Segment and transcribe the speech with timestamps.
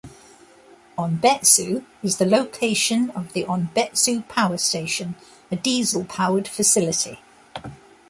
[0.97, 5.13] Onbetsu is the location of the Onbetsu Power Station,
[5.51, 7.19] a diesel-powered facility.